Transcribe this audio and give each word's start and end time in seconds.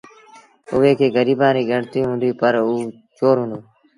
اُئي 0.73 0.91
کي 0.99 1.07
گريبآنٚ 1.15 1.55
ريٚ 1.55 1.69
ڳڻتيٚ 1.69 2.07
هُنٚديٚ 2.09 2.37
پر 2.39 2.53
اوٚ 2.59 2.93
چور 3.17 3.35
هُݩدو۔ 3.41 3.59